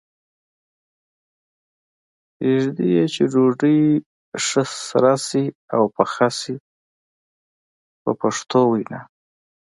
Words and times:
پرېږدي 2.35 2.87
یې 2.95 3.05
چې 3.13 3.23
ډوډۍ 3.31 3.79
ښه 4.45 4.63
سره 4.87 5.13
شي 5.27 5.43
او 5.75 5.83
پخه 5.95 6.27
شي 6.39 6.55
په 8.01 8.11
پښتو 8.21 8.59
وینا. 8.71 9.01